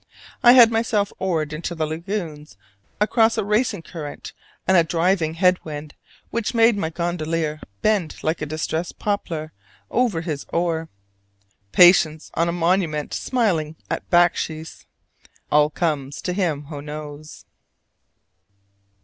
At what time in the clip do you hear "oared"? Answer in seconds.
1.19-1.53